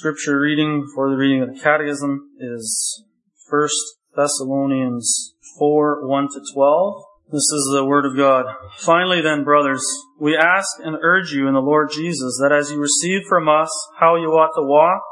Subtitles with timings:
[0.00, 3.04] Scripture reading for the reading of the Catechism is
[3.50, 3.68] 1
[4.16, 7.02] Thessalonians 4 1 to 12.
[7.30, 8.46] This is the Word of God.
[8.78, 9.84] Finally, then, brothers,
[10.18, 13.68] we ask and urge you in the Lord Jesus that as you receive from us
[13.98, 15.02] how you ought to walk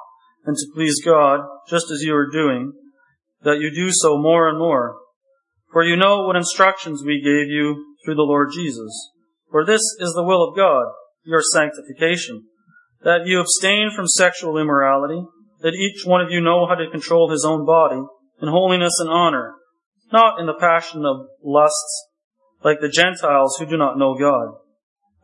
[0.47, 2.73] and to please God, just as you are doing,
[3.43, 4.97] that you do so more and more.
[5.71, 9.11] For you know what instructions we gave you through the Lord Jesus.
[9.51, 10.87] For this is the will of God,
[11.25, 12.47] your sanctification
[13.03, 15.23] that you abstain from sexual immorality,
[15.61, 18.01] that each one of you know how to control his own body
[18.41, 19.55] in holiness and honor,
[20.13, 22.07] not in the passion of lusts,
[22.65, 24.55] like the Gentiles who do not know God,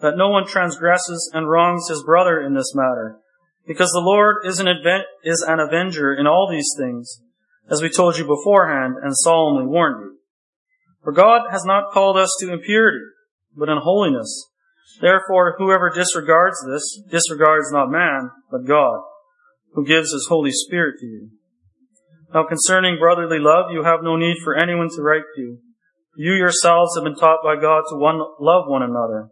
[0.01, 3.19] that no one transgresses and wrongs his brother in this matter,
[3.67, 4.69] because the Lord is an,
[5.25, 7.21] is an avenger in all these things,
[7.71, 10.19] as we told you beforehand and solemnly warned you.
[11.03, 13.05] For God has not called us to impurity,
[13.57, 14.51] but in holiness.
[15.01, 19.01] Therefore, whoever disregards this disregards not man, but God,
[19.73, 21.31] who gives his Holy Spirit to you.
[22.33, 25.59] Now concerning brotherly love, you have no need for anyone to write to you.
[26.17, 29.29] You yourselves have been taught by God to one, love one another.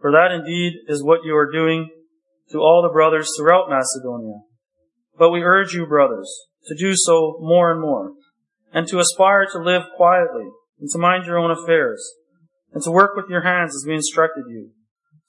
[0.00, 1.88] For that indeed is what you are doing
[2.50, 4.40] to all the brothers throughout Macedonia.
[5.18, 6.30] But we urge you, brothers,
[6.66, 8.12] to do so more and more,
[8.72, 10.48] and to aspire to live quietly,
[10.80, 12.14] and to mind your own affairs,
[12.72, 14.70] and to work with your hands as we instructed you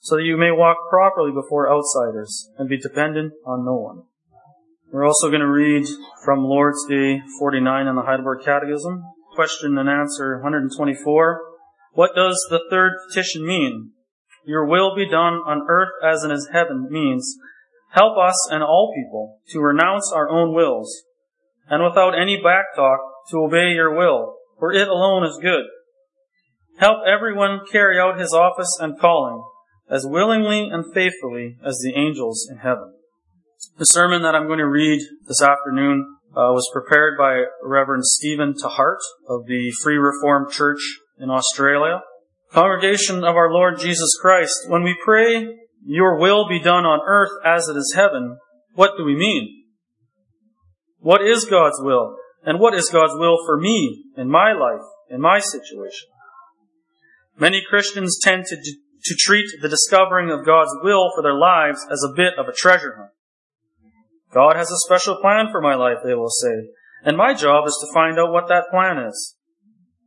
[0.00, 4.02] so that you may walk properly before outsiders and be dependent on no one.
[4.90, 5.86] We're also going to read
[6.24, 11.40] from Lord's Day 49 in the Heidelberg Catechism, question and answer 124.
[11.92, 13.92] What does the third petition mean?
[14.44, 17.36] Your will be done on earth as in heaven means
[17.92, 21.04] help us and all people to renounce our own wills
[21.68, 22.98] and without any backtalk
[23.30, 25.64] to obey your will, for it alone is good.
[26.78, 29.44] Help everyone carry out his office and calling
[29.90, 32.94] as willingly and faithfully as the angels in heaven.
[33.78, 38.54] The sermon that I'm going to read this afternoon uh, was prepared by Reverend Stephen
[38.54, 40.80] 't Hart of the Free Reformed Church
[41.18, 42.00] in Australia.
[42.52, 47.32] Congregation of our Lord Jesus Christ, when we pray, Your will be done on earth
[47.44, 48.38] as it is heaven,
[48.74, 49.64] what do we mean?
[50.98, 52.16] What is God's will?
[52.44, 56.08] And what is God's will for me, in my life, in my situation?
[57.38, 58.56] Many Christians tend to
[59.04, 62.52] to treat the discovering of God's will for their lives as a bit of a
[62.56, 63.10] treasure hunt.
[64.32, 66.70] God has a special plan for my life, they will say,
[67.04, 69.36] and my job is to find out what that plan is.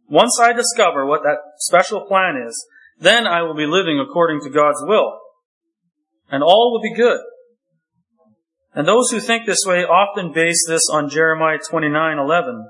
[0.07, 2.67] Once I discover what that special plan is,
[2.99, 5.19] then I will be living according to God's will.
[6.29, 7.19] And all will be good.
[8.75, 12.65] And those who think this way often base this on Jeremiah 29:11,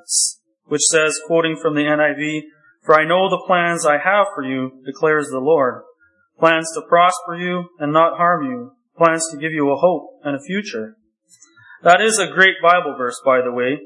[0.65, 2.43] which says, quoting from the NIV,
[2.83, 5.83] "For I know the plans I have for you, declares the Lord,
[6.39, 10.35] plans to prosper you and not harm you, plans to give you a hope and
[10.35, 10.95] a future.
[11.83, 13.79] That is a great Bible verse, by the way,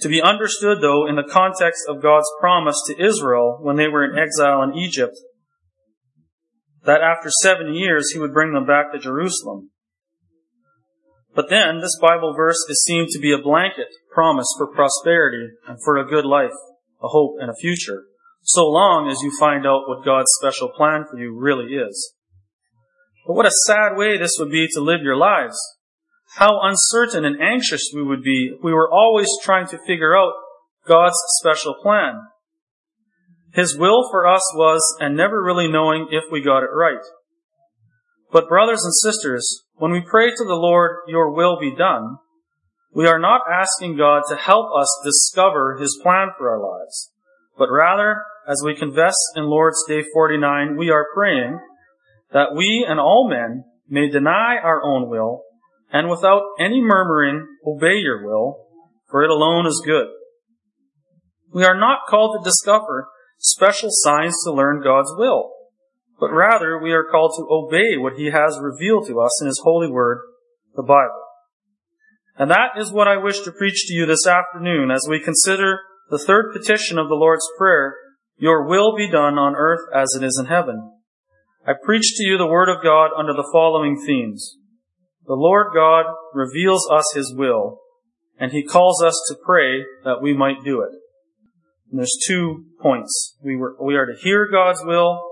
[0.00, 4.04] to be understood though in the context of God's promise to Israel when they were
[4.04, 5.16] in exile in Egypt,
[6.84, 9.70] that after seven years he would bring them back to Jerusalem.
[11.34, 15.78] But then this Bible verse is seen to be a blanket promise for prosperity and
[15.82, 16.50] for a good life,
[17.02, 18.04] a hope and a future
[18.42, 22.14] so long as you find out what God's special plan for you really is.
[23.26, 25.56] But what a sad way this would be to live your lives.
[26.36, 30.32] How uncertain and anxious we would be if we were always trying to figure out
[30.86, 32.14] God's special plan.
[33.52, 37.04] His will for us was, and never really knowing if we got it right.
[38.32, 42.16] But brothers and sisters, when we pray to the Lord, your will be done,
[42.94, 47.11] we are not asking God to help us discover His plan for our lives,
[47.56, 51.60] but rather as we confess in Lord's Day 49, we are praying
[52.32, 55.42] that we and all men may deny our own will
[55.92, 58.66] and without any murmuring obey your will,
[59.10, 60.08] for it alone is good.
[61.52, 63.08] We are not called to discover
[63.38, 65.52] special signs to learn God's will,
[66.18, 69.60] but rather we are called to obey what He has revealed to us in His
[69.62, 70.20] holy word,
[70.74, 71.20] the Bible.
[72.38, 75.80] And that is what I wish to preach to you this afternoon as we consider
[76.10, 77.96] the third petition of the Lord's Prayer
[78.42, 80.90] your will be done on earth as it is in heaven.
[81.64, 84.56] I preach to you the Word of God under the following themes.
[85.26, 87.78] The Lord God reveals us His will,
[88.38, 90.90] and He calls us to pray that we might do it.
[91.90, 93.36] And there's two points.
[93.44, 95.22] We, were, we are to hear God's will,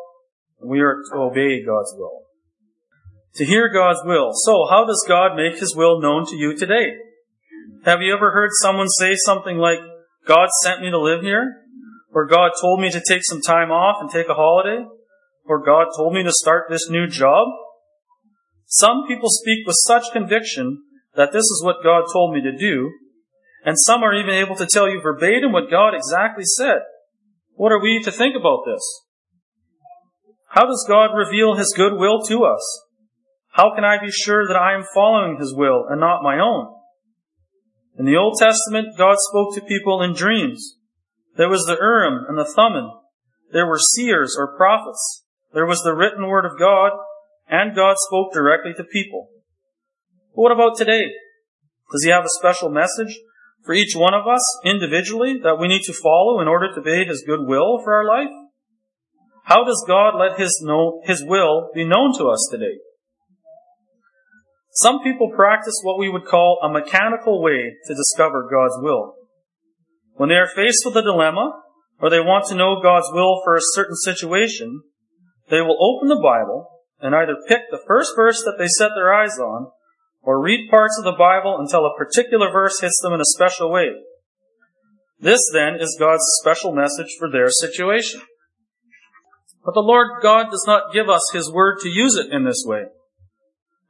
[0.61, 2.21] and we are to obey God's will.
[3.35, 4.31] To hear God's will.
[4.35, 6.95] So, how does God make His will known to you today?
[7.85, 9.81] Have you ever heard someone say something like,
[10.27, 11.65] God sent me to live here?
[12.13, 14.85] Or God told me to take some time off and take a holiday?
[15.45, 17.49] Or God told me to start this new job?
[18.67, 20.83] Some people speak with such conviction
[21.17, 22.93] that this is what God told me to do,
[23.65, 26.81] and some are even able to tell you verbatim what God exactly said.
[27.55, 28.81] What are we to think about this?
[30.49, 32.85] How does God reveal His good will to us?
[33.53, 36.75] How can I be sure that I am following His will and not my own?
[38.01, 40.77] In the Old Testament, God spoke to people in dreams.
[41.37, 42.91] There was the Urim and the Thummim.
[43.53, 45.27] There were seers or prophets.
[45.53, 46.93] There was the written word of God,
[47.47, 49.29] and God spoke directly to people.
[50.35, 51.13] But what about today?
[51.93, 53.21] Does He have a special message
[53.67, 57.05] for each one of us individually that we need to follow in order to obey
[57.05, 58.33] His good will for our life?
[59.45, 62.79] How does God let His, know, His will be known to us today?
[64.73, 69.15] Some people practice what we would call a mechanical way to discover God's will.
[70.15, 71.63] When they are faced with a dilemma,
[72.01, 74.83] or they want to know God's will for a certain situation,
[75.49, 76.69] they will open the Bible
[77.01, 79.69] and either pick the first verse that they set their eyes on,
[80.23, 83.71] or read parts of the Bible until a particular verse hits them in a special
[83.73, 83.89] way.
[85.19, 88.21] This then is God's special message for their situation.
[89.65, 92.63] But the Lord God does not give us His Word to use it in this
[92.67, 92.85] way.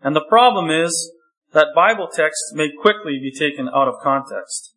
[0.02, 1.12] And the problem is
[1.52, 4.74] that Bible texts may quickly be taken out of context.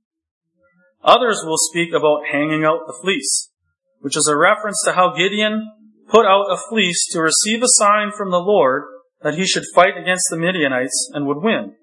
[1.04, 3.50] Others will speak about hanging out the fleece,
[4.00, 5.72] which is a reference to how Gideon
[6.08, 8.84] put out a fleece to receive a sign from the Lord
[9.22, 11.76] that he should fight against the Midianites and would win.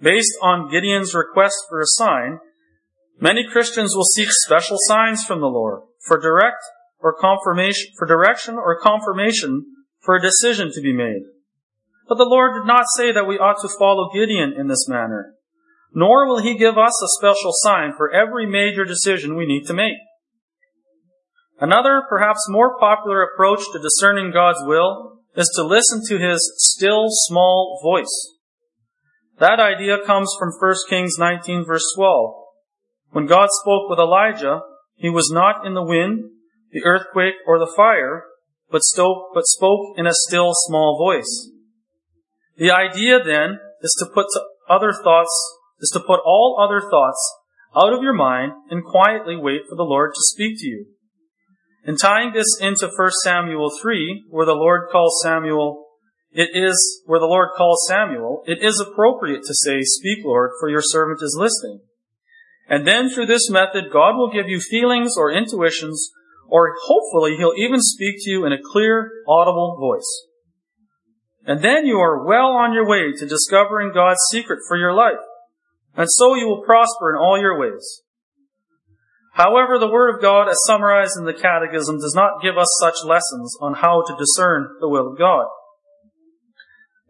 [0.00, 2.38] Based on Gideon's request for a sign,
[3.20, 6.62] many Christians will seek special signs from the Lord for direct
[6.98, 9.64] or confirmation, for direction or confirmation
[10.00, 11.22] for a decision to be made.
[12.08, 15.34] But the Lord did not say that we ought to follow Gideon in this manner,
[15.92, 19.74] nor will he give us a special sign for every major decision we need to
[19.74, 19.96] make.
[21.60, 27.06] Another, perhaps more popular approach to discerning God's will is to listen to his still
[27.08, 28.32] small voice.
[29.38, 32.34] That idea comes from 1 Kings 19 verse 12.
[33.10, 34.60] When God spoke with Elijah,
[34.96, 36.24] he was not in the wind,
[36.70, 38.24] the earthquake, or the fire,
[38.70, 41.50] but, spoke in a still small voice.
[42.56, 44.26] The idea then is to put
[44.68, 45.34] other thoughts,
[45.80, 47.20] is to put all other thoughts
[47.76, 50.86] out of your mind and quietly wait for the Lord to speak to you.
[51.84, 55.84] And tying this into 1 Samuel 3, where the Lord calls Samuel,
[56.30, 60.70] it is, where the Lord calls Samuel, it is appropriate to say, Speak, Lord, for
[60.70, 61.80] your servant is listening.
[62.68, 66.10] And then through this method, God will give you feelings or intuitions,
[66.48, 70.26] or hopefully He'll even speak to you in a clear, audible voice.
[71.46, 75.20] And then you are well on your way to discovering God's secret for your life.
[75.96, 78.02] And so you will prosper in all your ways.
[79.34, 83.04] However, the Word of God, as summarized in the Catechism, does not give us such
[83.04, 85.46] lessons on how to discern the will of God.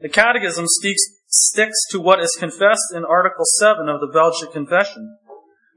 [0.01, 5.19] The Catechism speaks, sticks to what is confessed in Article 7 of the Belgic Confession.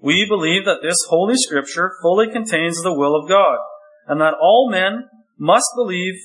[0.02, 3.60] We believe that this Holy Scripture fully contains the will of God,
[4.08, 5.06] and that all men
[5.38, 6.16] must believe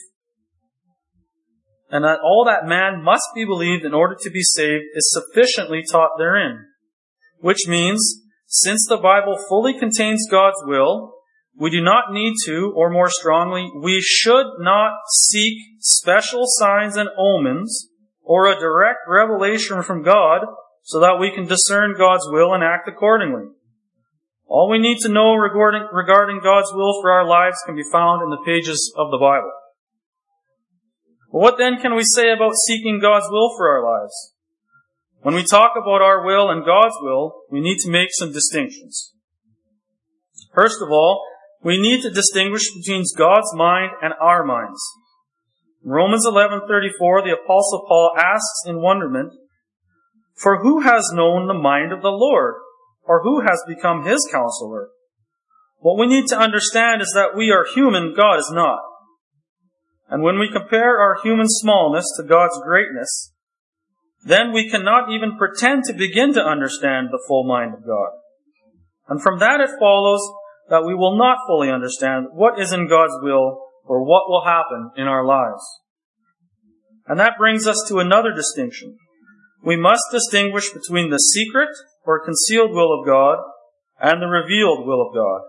[1.93, 5.83] and that all that man must be believed in order to be saved is sufficiently
[5.89, 6.65] taught therein.
[7.39, 11.13] Which means, since the Bible fully contains God's will,
[11.55, 17.11] we do not need to, or more strongly, we should not seek special signs and
[17.19, 17.91] omens
[18.23, 20.41] or a direct revelation from God
[20.85, 23.51] so that we can discern God's will and act accordingly.
[24.47, 28.31] All we need to know regarding, God's will for our lives can be found in
[28.31, 29.53] the pages of the Bible.
[31.33, 34.35] What then can we say about seeking God's will for our lives?
[35.23, 39.15] When we talk about our will and God's will, we need to make some distinctions.
[40.55, 41.25] First of all,
[41.63, 44.79] we need to distinguish between God's mind and our minds.
[45.83, 49.33] In Romans 11:34, the apostle Paul asks in wonderment,
[50.37, 52.57] "For who has known the mind of the Lord,
[53.05, 54.91] or who has become his counselor?"
[55.79, 58.83] What we need to understand is that we are human, God is not.
[60.13, 63.33] And when we compare our human smallness to God's greatness,
[64.23, 68.11] then we cannot even pretend to begin to understand the full mind of God.
[69.09, 70.21] And from that it follows
[70.69, 74.91] that we will not fully understand what is in God's will or what will happen
[74.99, 75.65] in our lives.
[77.07, 78.99] And that brings us to another distinction.
[79.65, 81.71] We must distinguish between the secret
[82.05, 83.39] or concealed will of God
[83.99, 85.41] and the revealed will of God.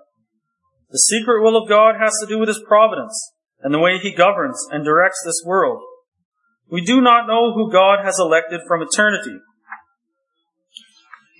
[0.90, 3.33] The secret will of God has to do with His providence
[3.64, 5.82] and the way he governs and directs this world.
[6.70, 9.40] We do not know who God has elected from eternity.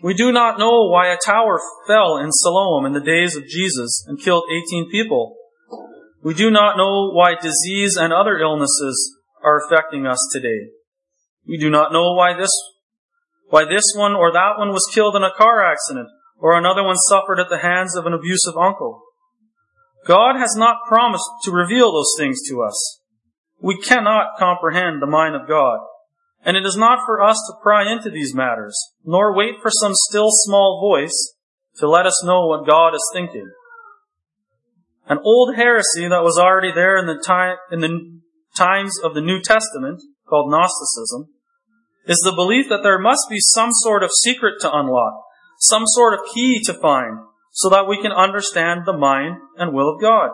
[0.02, 4.04] We do not know why a tower fell in Siloam in the days of Jesus
[4.08, 5.36] and killed 18 people.
[6.22, 10.72] We do not know why disease and other illnesses are affecting us today.
[11.48, 12.52] We do not know why this
[13.50, 16.96] why this one or that one was killed in a car accident, or another one
[16.96, 19.04] suffered at the hands of an abusive uncle.
[20.06, 23.00] God has not promised to reveal those things to us.
[23.62, 25.80] We cannot comprehend the mind of God.
[26.46, 29.94] And it is not for us to pry into these matters, nor wait for some
[29.94, 31.36] still small voice
[31.78, 33.50] to let us know what God is thinking.
[35.08, 38.20] An old heresy that was already there in the, time, in the
[38.58, 41.28] times of the New Testament, called Gnosticism,
[42.06, 45.14] is the belief that there must be some sort of secret to unlock,
[45.60, 47.20] some sort of key to find,
[47.54, 50.32] so that we can understand the mind and will of God.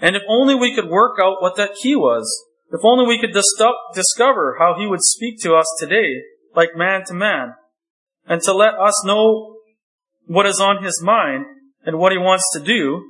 [0.00, 2.28] And if only we could work out what that key was,
[2.72, 3.62] if only we could dis-
[3.94, 6.22] discover how He would speak to us today,
[6.56, 7.54] like man to man,
[8.26, 9.58] and to let us know
[10.26, 11.44] what is on His mind
[11.86, 13.04] and what He wants to do,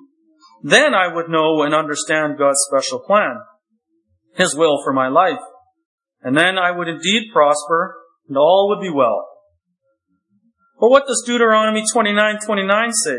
[0.62, 3.40] then I would know and understand God's special plan,
[4.34, 5.40] His will for my life.
[6.20, 7.96] And then I would indeed prosper,
[8.28, 9.26] and all would be well.
[10.82, 13.18] But what does Deuteronomy 29:29 say?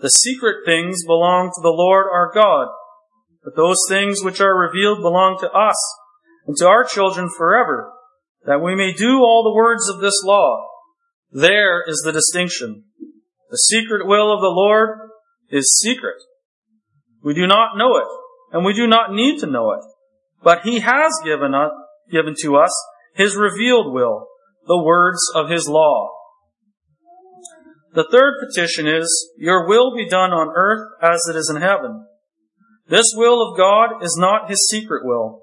[0.00, 2.68] The secret things belong to the Lord our God,
[3.44, 5.76] but those things which are revealed belong to us
[6.46, 7.92] and to our children forever,
[8.46, 10.66] that we may do all the words of this law.
[11.30, 12.84] There is the distinction.
[13.50, 15.10] The secret will of the Lord
[15.50, 16.16] is secret.
[17.22, 18.08] We do not know it,
[18.50, 19.84] and we do not need to know it.
[20.42, 21.72] But He has given, us,
[22.10, 22.72] given to us
[23.14, 24.26] His revealed will,
[24.66, 26.21] the words of His law.
[27.94, 32.06] The third petition is, Your will be done on earth as it is in heaven.
[32.88, 35.42] This will of God is not his secret will.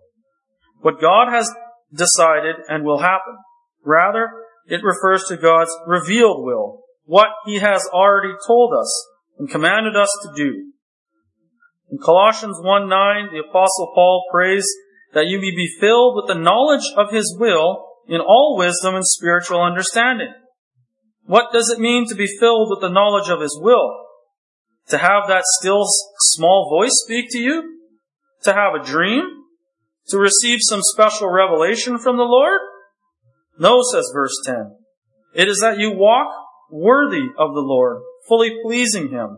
[0.81, 1.49] What God has
[1.93, 3.35] decided and will happen.
[3.83, 4.29] Rather,
[4.65, 10.09] it refers to God's revealed will, what he has already told us and commanded us
[10.23, 10.71] to do.
[11.91, 14.65] In Colossians 1 9, the apostle Paul prays
[15.13, 19.05] that you may be filled with the knowledge of his will in all wisdom and
[19.05, 20.31] spiritual understanding.
[21.29, 24.03] What does it mean to be filled with the knowledge of his will?
[24.87, 25.83] To have that still
[26.21, 27.81] small voice speak to you?
[28.45, 29.21] To have a dream?
[30.07, 32.59] To receive some special revelation from the Lord?
[33.59, 34.75] No, says verse 10.
[35.35, 36.33] It is that you walk
[36.71, 39.37] worthy of the Lord, fully pleasing Him,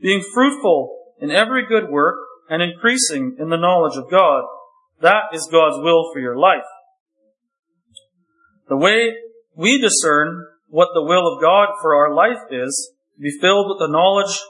[0.00, 2.18] being fruitful in every good work
[2.48, 4.44] and increasing in the knowledge of God.
[5.00, 6.62] That is God's will for your life.
[8.68, 9.16] The way
[9.56, 13.78] we discern what the will of God for our life is, to be filled with
[13.78, 14.40] the knowledge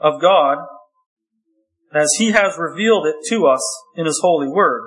[0.00, 0.58] of God
[1.94, 3.62] as He has revealed it to us
[3.94, 4.82] in His holy word.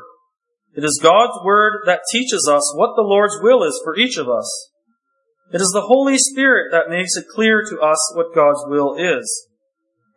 [0.74, 4.28] It is God's word that teaches us what the Lord's will is for each of
[4.28, 4.72] us.
[5.54, 9.48] It is the Holy Spirit that makes it clear to us what God's will is.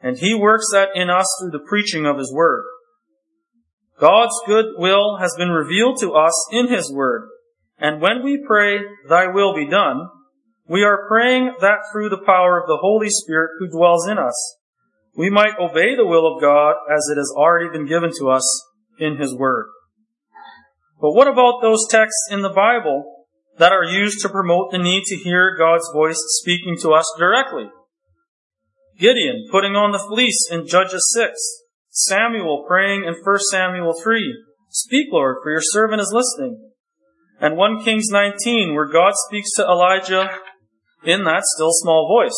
[0.03, 2.65] And He works that in us through the preaching of His word.
[4.01, 7.29] God's good will has been revealed to us in His word.
[7.79, 10.09] And when we pray, Thy will be done,
[10.69, 14.59] we are praying that through the power of the Holy Spirit who dwells in us
[15.19, 18.47] we might obey the will of God as it has already been given to us
[19.01, 19.67] in His Word.
[21.01, 23.27] But what about those texts in the Bible
[23.59, 27.69] that are used to promote the need to hear God's voice speaking to us directly?
[28.97, 31.33] Gideon putting on the fleece in Judges 6.
[31.91, 34.45] Samuel praying in 1 Samuel 3.
[34.71, 36.68] Speak, Lord, for your servant is listening.
[37.41, 40.31] And 1 Kings 19, where God speaks to Elijah
[41.05, 42.37] in that still small voice.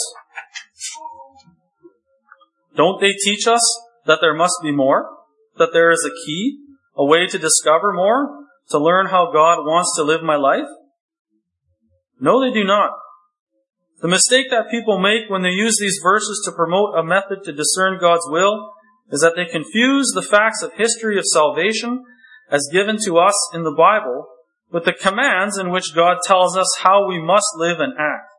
[2.76, 3.62] Don't they teach us
[4.06, 5.08] that there must be more?
[5.56, 6.58] That there is a key,
[6.96, 10.68] a way to discover more, to learn how God wants to live my life?
[12.20, 12.90] No, they do not.
[14.02, 17.52] The mistake that people make when they use these verses to promote a method to
[17.52, 18.72] discern God's will
[19.10, 22.04] is that they confuse the facts of history of salvation
[22.50, 24.26] as given to us in the Bible
[24.72, 28.30] with the commands in which God tells us how we must live and act.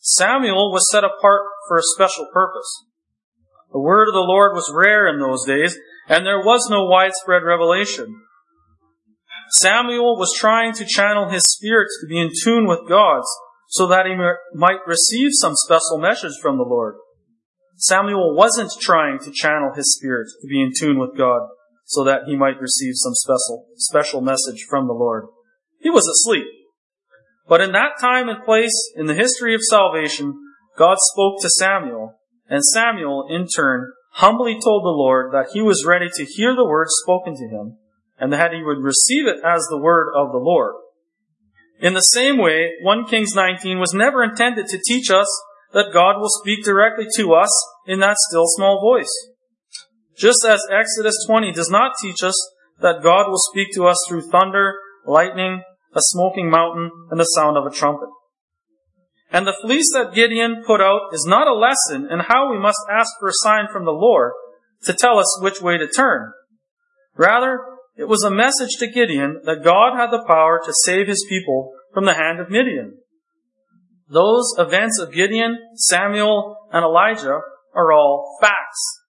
[0.00, 2.84] Samuel was set apart for a special purpose.
[3.72, 5.76] The word of the Lord was rare in those days,
[6.08, 8.20] and there was no widespread revelation.
[9.50, 13.28] Samuel was trying to channel his spirit to be in tune with God's
[13.68, 14.14] so that he
[14.54, 16.96] might receive some special message from the Lord.
[17.76, 21.40] Samuel wasn't trying to channel his spirit to be in tune with God
[21.84, 25.26] so that he might receive some special, special message from the Lord.
[25.80, 26.46] He was asleep.
[27.46, 30.34] But in that time and place in the history of salvation,
[30.76, 32.14] God spoke to Samuel
[32.48, 36.64] and Samuel, in turn, humbly told the Lord that he was ready to hear the
[36.64, 37.78] word spoken to him,
[38.18, 40.74] and that he would receive it as the word of the Lord.
[41.80, 45.26] In the same way, 1 Kings 19 was never intended to teach us
[45.72, 47.50] that God will speak directly to us
[47.86, 49.10] in that still small voice.
[50.16, 52.34] Just as Exodus 20 does not teach us
[52.80, 54.74] that God will speak to us through thunder,
[55.06, 55.62] lightning,
[55.94, 58.08] a smoking mountain, and the sound of a trumpet.
[59.30, 62.78] And the fleece that Gideon put out is not a lesson in how we must
[62.90, 64.32] ask for a sign from the Lord
[64.84, 66.32] to tell us which way to turn.
[67.16, 67.60] Rather,
[67.96, 71.72] it was a message to Gideon that God had the power to save his people
[71.92, 72.98] from the hand of Midian.
[74.08, 77.40] Those events of Gideon, Samuel, and Elijah
[77.74, 79.03] are all facts.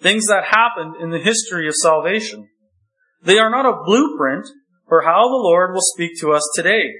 [0.00, 2.48] Things that happened in the history of salvation.
[3.22, 4.46] They are not a blueprint
[4.88, 6.92] for how the Lord will speak to us today.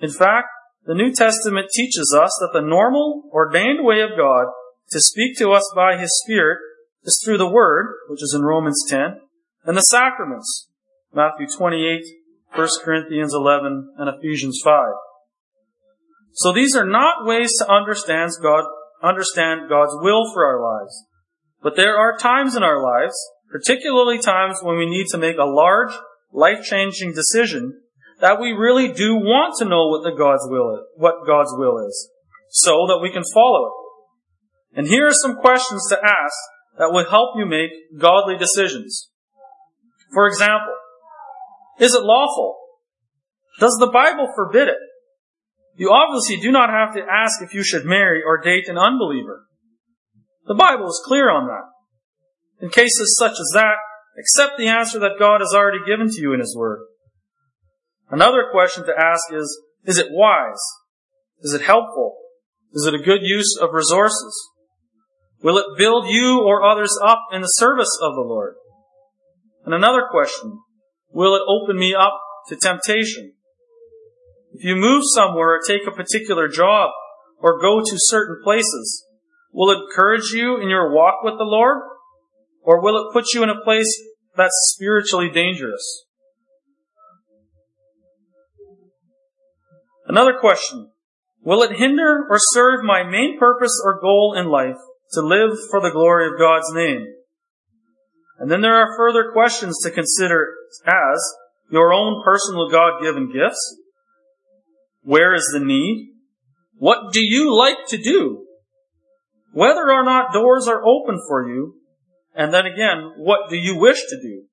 [0.00, 0.48] In fact,
[0.84, 4.46] the New Testament teaches us that the normal, ordained way of God
[4.90, 6.58] to speak to us by His Spirit
[7.04, 9.20] is through the Word, which is in Romans 10,
[9.64, 10.68] and the sacraments,
[11.14, 12.02] Matthew 28,
[12.54, 14.92] 1 Corinthians 11, and Ephesians 5.
[16.34, 18.64] So these are not ways to understand God,
[19.02, 21.06] understand God's will for our lives.
[21.62, 23.14] But there are times in our lives,
[23.50, 25.92] particularly times when we need to make a large,
[26.32, 27.80] life-changing decision,
[28.20, 31.86] that we really do want to know what the God's will is, what God's will
[31.86, 32.10] is,
[32.50, 33.72] so that we can follow it.
[34.78, 36.36] And here are some questions to ask
[36.78, 39.10] that will help you make godly decisions.
[40.14, 40.74] For example,
[41.78, 42.58] is it lawful?
[43.60, 44.78] Does the Bible forbid it?
[45.76, 49.46] You obviously do not have to ask if you should marry or date an unbeliever.
[50.46, 52.64] The Bible is clear on that.
[52.64, 53.76] In cases such as that,
[54.18, 56.80] accept the answer that God has already given to you in His Word.
[58.10, 60.60] Another question to ask is, is it wise?
[61.40, 62.18] Is it helpful?
[62.72, 64.50] Is it a good use of resources?
[65.42, 68.54] Will it build you or others up in the service of the Lord?
[69.64, 70.58] And another question,
[71.10, 72.18] will it open me up
[72.48, 73.32] to temptation?
[74.52, 76.90] If you move somewhere or take a particular job
[77.38, 79.06] or go to certain places,
[79.52, 81.78] will it encourage you in your walk with the Lord?
[82.62, 84.00] Or will it put you in a place
[84.36, 86.04] that's spiritually dangerous?
[90.06, 90.90] Another question.
[91.42, 94.76] Will it hinder or serve my main purpose or goal in life
[95.12, 97.06] to live for the glory of God's name?
[98.38, 100.48] And then there are further questions to consider
[100.86, 101.34] as
[101.70, 103.80] your own personal God-given gifts.
[105.02, 106.12] Where is the need?
[106.76, 108.46] What do you like to do?
[109.52, 111.74] Whether or not doors are open for you,
[112.34, 114.44] and then again, what do you wish to do?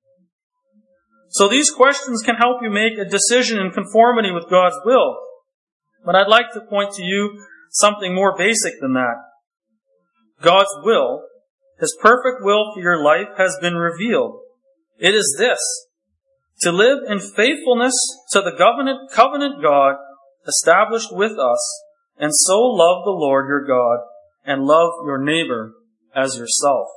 [1.29, 5.17] So these questions can help you make a decision in conformity with God's will.
[6.05, 9.15] But I'd like to point to you something more basic than that.
[10.41, 11.23] God's will,
[11.79, 14.39] His perfect will for your life has been revealed.
[14.97, 15.59] It is this,
[16.61, 17.93] to live in faithfulness
[18.31, 19.95] to the covenant, covenant God
[20.47, 21.83] established with us,
[22.17, 23.99] and so love the Lord your God,
[24.45, 25.73] and love your neighbor
[26.15, 26.87] as yourself.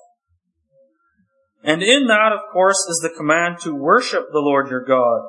[1.65, 5.29] And in that, of course, is the command to worship the Lord your God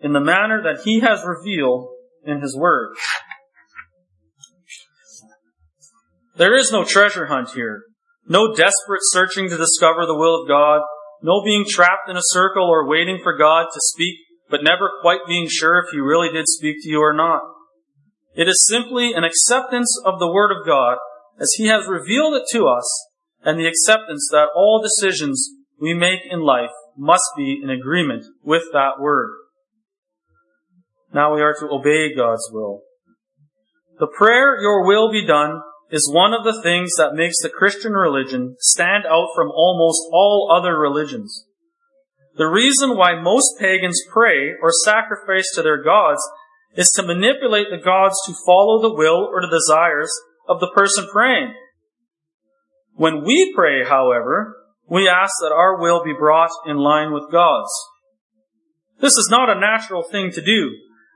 [0.00, 1.88] in the manner that He has revealed
[2.24, 2.94] in His Word.
[6.36, 7.82] There is no treasure hunt here.
[8.28, 10.82] No desperate searching to discover the will of God.
[11.22, 14.16] No being trapped in a circle or waiting for God to speak,
[14.48, 17.42] but never quite being sure if He really did speak to you or not.
[18.34, 20.98] It is simply an acceptance of the Word of God
[21.40, 23.08] as He has revealed it to us
[23.42, 28.64] and the acceptance that all decisions we make in life must be in agreement with
[28.72, 29.30] that Word.
[31.12, 32.82] Now we are to obey God's will.
[33.98, 37.92] The prayer, Your will be done, is one of the things that makes the Christian
[37.92, 41.46] religion stand out from almost all other religions.
[42.38, 46.22] The reason why most pagans pray or sacrifice to their gods
[46.74, 50.10] is to manipulate the gods to follow the will or the desires
[50.48, 51.54] of the person praying.
[52.94, 54.56] When we pray, however,
[54.88, 57.70] we ask that our will be brought in line with God's.
[59.00, 60.70] This is not a natural thing to do.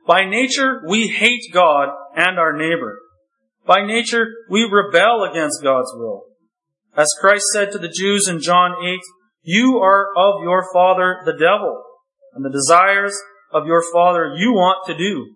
[0.06, 3.00] By nature, we hate God and our neighbor.
[3.66, 6.24] By nature, we rebel against God's will.
[6.96, 9.00] As Christ said to the Jews in John 8,
[9.42, 11.82] you are of your father the devil,
[12.32, 13.16] and the desires
[13.52, 15.35] of your father you want to do.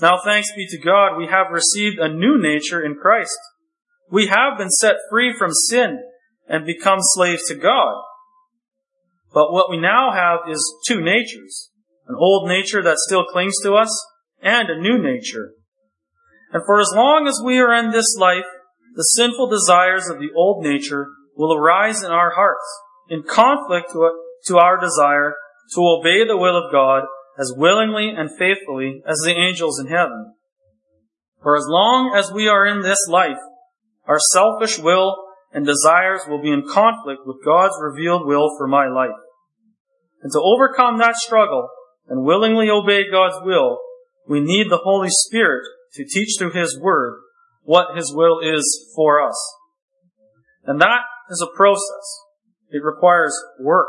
[0.00, 3.38] Now thanks be to God, we have received a new nature in Christ.
[4.10, 6.00] We have been set free from sin
[6.48, 8.02] and become slaves to God.
[9.32, 11.70] But what we now have is two natures.
[12.06, 14.06] An old nature that still clings to us
[14.42, 15.52] and a new nature.
[16.52, 18.44] And for as long as we are in this life,
[18.94, 22.64] the sinful desires of the old nature will arise in our hearts
[23.08, 23.92] in conflict
[24.46, 25.34] to our desire
[25.74, 27.04] to obey the will of God
[27.38, 30.34] as willingly and faithfully as the angels in heaven.
[31.42, 33.40] For as long as we are in this life,
[34.06, 35.16] our selfish will
[35.52, 39.10] and desires will be in conflict with God's revealed will for my life.
[40.22, 41.68] And to overcome that struggle,
[42.08, 43.78] and willingly obey God's will,
[44.26, 45.62] we need the Holy Spirit
[45.94, 47.20] to teach through His Word
[47.62, 49.36] what His will is for us.
[50.64, 52.20] And that is a process.
[52.70, 53.88] It requires work.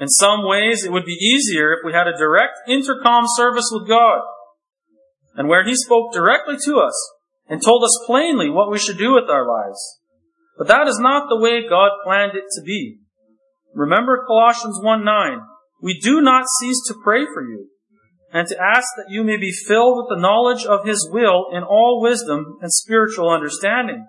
[0.00, 3.86] In some ways, it would be easier if we had a direct intercom service with
[3.86, 4.22] God,
[5.36, 7.12] and where He spoke directly to us
[7.46, 9.78] and told us plainly what we should do with our lives.
[10.56, 13.00] But that is not the way God planned it to be.
[13.74, 15.40] Remember Colossians 1 9.
[15.82, 17.68] We do not cease to pray for you,
[18.32, 21.62] and to ask that you may be filled with the knowledge of His will in
[21.62, 24.06] all wisdom and spiritual understanding.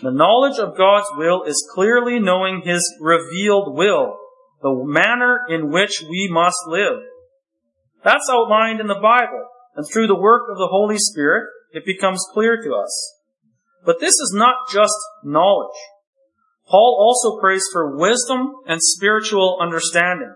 [0.00, 4.16] The knowledge of God's will is clearly knowing His revealed will
[4.62, 7.02] the manner in which we must live.
[8.04, 9.46] That's outlined in the Bible,
[9.76, 13.16] and through the work of the Holy Spirit, it becomes clear to us.
[13.84, 14.94] But this is not just
[15.24, 15.76] knowledge.
[16.68, 20.34] Paul also prays for wisdom and spiritual understanding.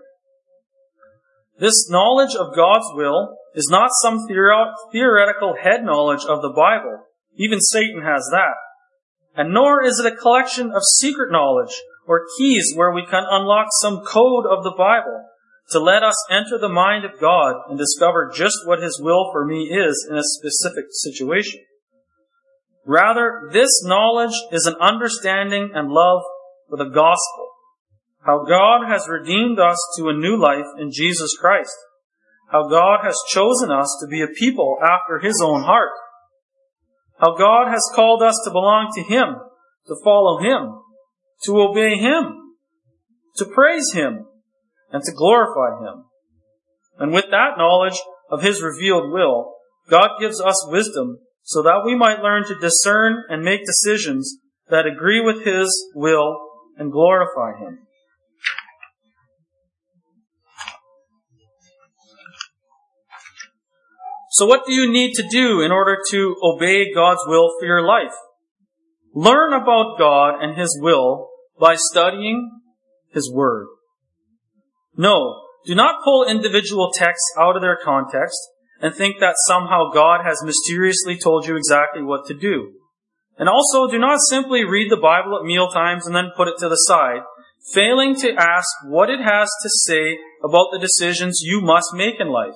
[1.59, 7.05] This knowledge of God's will is not some theoretical head knowledge of the Bible.
[7.35, 8.55] Even Satan has that.
[9.35, 11.73] And nor is it a collection of secret knowledge
[12.07, 15.25] or keys where we can unlock some code of the Bible
[15.71, 19.45] to let us enter the mind of God and discover just what His will for
[19.45, 21.59] me is in a specific situation.
[22.85, 26.21] Rather, this knowledge is an understanding and love
[26.69, 27.49] for the gospel.
[28.25, 31.75] How God has redeemed us to a new life in Jesus Christ.
[32.49, 35.91] How God has chosen us to be a people after His own heart.
[37.19, 39.35] How God has called us to belong to Him,
[39.87, 40.79] to follow Him,
[41.43, 42.55] to obey Him,
[43.37, 44.25] to praise Him,
[44.91, 46.05] and to glorify Him.
[46.99, 47.99] And with that knowledge
[48.31, 49.53] of His revealed will,
[49.89, 54.37] God gives us wisdom so that we might learn to discern and make decisions
[54.69, 56.37] that agree with His will
[56.77, 57.79] and glorify Him.
[64.31, 67.81] So what do you need to do in order to obey God's will for your
[67.81, 68.13] life?
[69.17, 72.51] Learn about God and His will by studying
[73.11, 73.65] His Word.
[74.95, 78.37] No, do not pull individual texts out of their context
[78.79, 82.73] and think that somehow God has mysteriously told you exactly what to do.
[83.39, 86.59] And also, do not simply read the Bible at meal times and then put it
[86.59, 87.21] to the side,
[87.73, 92.27] failing to ask what it has to say about the decisions you must make in
[92.27, 92.53] life.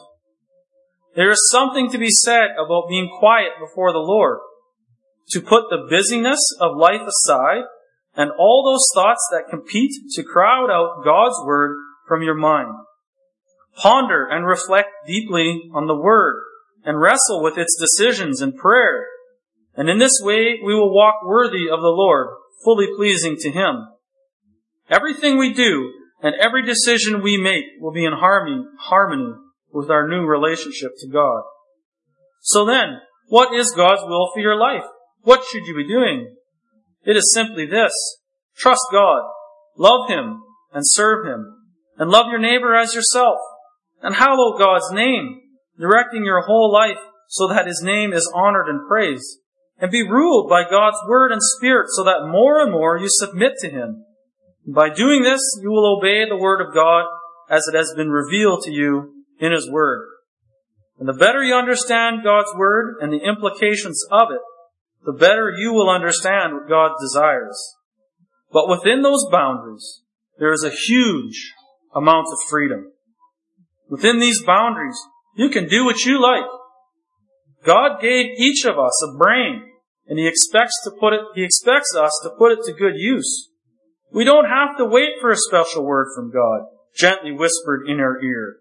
[1.15, 4.41] There is something to be said about being quiet before the Lord
[5.29, 7.63] to put the busyness of life aside
[8.15, 12.69] and all those thoughts that compete to crowd out God's Word from your mind.
[13.77, 16.43] Ponder and reflect deeply on the Word
[16.83, 19.05] and wrestle with its decisions in prayer.
[19.75, 22.27] And in this way we will walk worthy of the Lord,
[22.63, 23.87] fully pleasing to Him.
[24.89, 29.33] Everything we do and every decision we make will be in harmony, harmony
[29.71, 31.43] with our new relationship to God.
[32.41, 34.83] So then, what is God's will for your life?
[35.23, 36.35] What should you be doing?
[37.03, 37.91] It is simply this.
[38.55, 39.21] Trust God,
[39.77, 40.41] love Him,
[40.73, 41.55] and serve Him,
[41.97, 43.37] and love your neighbor as yourself,
[44.01, 45.41] and hallow God's name,
[45.79, 49.39] directing your whole life so that His name is honored and praised,
[49.79, 53.53] and be ruled by God's word and spirit so that more and more you submit
[53.59, 54.05] to Him.
[54.67, 57.05] By doing this, you will obey the word of God
[57.49, 60.07] as it has been revealed to you in His word.
[60.99, 64.41] And the better you understand God's word and the implications of it,
[65.05, 67.57] the better you will understand what God desires.
[68.51, 70.01] But within those boundaries,
[70.37, 71.53] there is a huge
[71.95, 72.91] amount of freedom.
[73.89, 74.97] Within these boundaries,
[75.35, 76.45] you can do what you like.
[77.63, 79.63] God gave each of us a brain,
[80.07, 83.49] and He expects to put it, He expects us to put it to good use.
[84.11, 88.21] We don't have to wait for a special word from God, gently whispered in our
[88.21, 88.57] ear.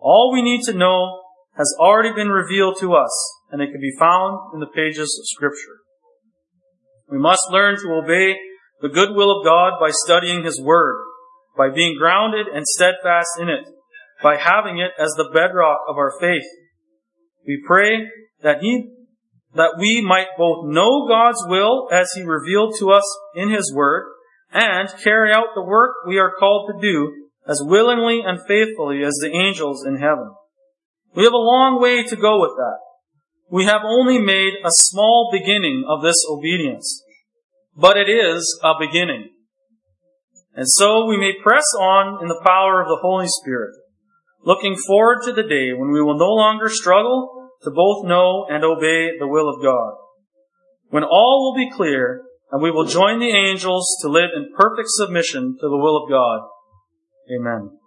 [0.00, 1.20] All we need to know
[1.56, 3.12] has already been revealed to us,
[3.52, 5.80] and it can be found in the pages of Scripture.
[7.10, 8.36] We must learn to obey
[8.80, 10.96] the good will of God by studying His Word,
[11.56, 13.66] by being grounded and steadfast in it,
[14.22, 16.46] by having it as the bedrock of our faith.
[17.46, 18.06] We pray
[18.42, 18.90] that He,
[19.54, 24.06] that we might both know God's will as He revealed to us in His Word,
[24.52, 27.12] and carry out the work we are called to do
[27.48, 30.30] as willingly and faithfully as the angels in heaven.
[31.14, 32.78] We have a long way to go with that.
[33.50, 37.02] We have only made a small beginning of this obedience,
[37.76, 39.30] but it is a beginning.
[40.54, 43.74] And so we may press on in the power of the Holy Spirit,
[44.44, 48.64] looking forward to the day when we will no longer struggle to both know and
[48.64, 49.94] obey the will of God.
[50.90, 54.88] When all will be clear, and we will join the angels to live in perfect
[54.90, 56.48] submission to the will of God.
[57.34, 57.79] Amen.